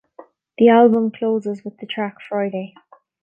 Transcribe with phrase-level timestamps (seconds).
[0.57, 2.73] The album closes with the track "Friday".